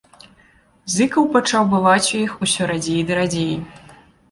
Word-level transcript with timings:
Зыкаў 0.93 1.27
пачаў 1.35 1.69
бываць 1.75 2.09
у 2.09 2.17
іх 2.23 2.33
усё 2.47 2.71
радзей 2.73 3.01
ды 3.13 3.21
радзей. 3.23 3.55